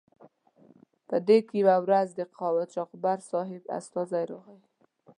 [1.07, 4.59] په دې کې یوه ورځ د قاچاقبر صاحب استازی راغی.